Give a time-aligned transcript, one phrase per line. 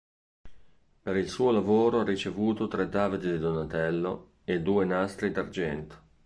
[1.03, 5.95] Per il suo lavoro ha ricevuto tre David di Donatello e due Nastri d'argento.